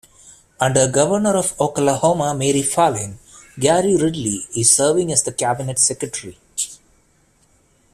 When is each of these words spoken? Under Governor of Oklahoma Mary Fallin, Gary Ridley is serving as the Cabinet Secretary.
Under 0.59 0.89
Governor 0.89 1.37
of 1.37 1.53
Oklahoma 1.61 2.33
Mary 2.33 2.63
Fallin, 2.63 3.19
Gary 3.59 3.95
Ridley 3.95 4.47
is 4.57 4.73
serving 4.75 5.11
as 5.11 5.21
the 5.21 5.31
Cabinet 5.31 5.77
Secretary. 5.77 6.39